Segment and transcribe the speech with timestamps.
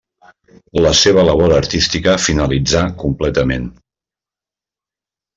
[0.85, 3.69] La seva labor artística finalitzà completament.